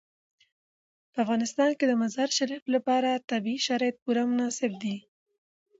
[1.11, 4.95] په افغانستان کې د مزارشریف لپاره طبیعي شرایط پوره مناسب دي.